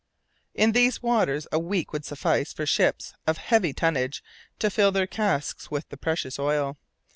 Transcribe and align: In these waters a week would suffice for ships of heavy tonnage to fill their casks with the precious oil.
In 0.55 0.71
these 0.71 1.03
waters 1.03 1.45
a 1.51 1.59
week 1.59 1.93
would 1.93 2.05
suffice 2.05 2.53
for 2.53 2.65
ships 2.65 3.13
of 3.27 3.37
heavy 3.37 3.71
tonnage 3.71 4.23
to 4.57 4.71
fill 4.71 4.91
their 4.91 5.05
casks 5.05 5.69
with 5.69 5.87
the 5.89 5.95
precious 5.97 6.39
oil. 6.39 6.79